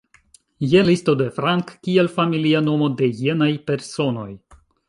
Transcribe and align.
Jen 0.69 0.87
listo 0.87 1.13
de 1.19 1.27
Frank 1.35 1.75
kiel 1.89 2.11
familia 2.17 2.65
nomo 2.71 2.91
de 3.03 3.13
jenaj 3.23 3.53
personoj. 3.69 4.31